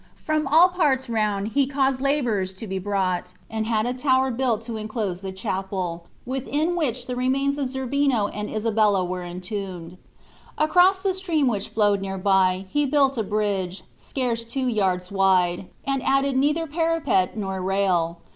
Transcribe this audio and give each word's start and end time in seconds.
From 0.15 0.47
all 0.47 0.69
parts 0.69 1.11
round 1.11 1.49
he 1.49 1.67
caused 1.67 2.01
laborers 2.01 2.53
to 2.53 2.65
be 2.65 2.79
brought, 2.79 3.35
and 3.51 3.67
had 3.67 3.85
a 3.85 3.93
tower 3.93 4.31
built 4.31 4.63
to 4.63 4.75
enclose 4.75 5.21
the 5.21 5.31
chapel, 5.31 6.07
within 6.25 6.75
which 6.75 7.05
the 7.05 7.15
remains 7.15 7.59
of 7.59 7.67
Zerbino 7.67 8.27
and 8.29 8.49
Isabella 8.49 9.05
were 9.05 9.21
entombed. 9.23 9.99
Across 10.57 11.03
the 11.03 11.13
stream 11.13 11.45
which 11.47 11.69
flowed 11.69 12.01
near 12.01 12.17
by 12.17 12.65
he 12.71 12.87
built 12.87 13.15
a 13.15 13.21
bridge, 13.23 13.83
scarce 13.95 14.43
two 14.43 14.67
yards 14.67 15.11
wide, 15.11 15.67
and 15.85 16.01
added 16.01 16.35
neither 16.35 16.65
parapet 16.65 17.37
nor 17.37 17.61
rail. 17.61 18.21